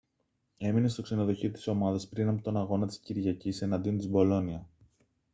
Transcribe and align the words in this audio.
έμενε 0.57 0.87
στο 0.87 1.01
ξενοδοχείο 1.01 1.51
της 1.51 1.67
ομάδας 1.67 2.07
πριν 2.07 2.27
από 2.29 2.41
τον 2.41 2.57
αγώνα 2.57 2.87
της 2.87 2.97
κυριακής 2.99 3.61
εναντίον 3.61 3.97
της 3.97 4.07
μπολόνια 4.07 4.69